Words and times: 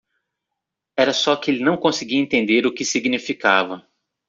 Era 0.97 1.13
só 1.13 1.35
que 1.35 1.51
ele 1.51 1.63
não 1.63 1.77
conseguia 1.77 2.19
entender 2.19 2.65
o 2.65 2.73
que 2.73 2.83
significava. 2.83 3.87